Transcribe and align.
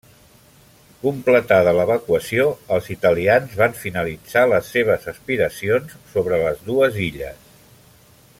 Completada 1.01 1.73
l'evacuació, 1.79 2.47
els 2.77 2.89
italians 2.95 3.53
van 3.61 3.77
finalitzar 3.83 4.47
les 4.55 4.73
seves 4.77 5.07
aspiracions 5.15 5.97
sobre 6.15 6.45
les 6.47 6.67
dues 6.73 6.99
illes. 7.11 7.47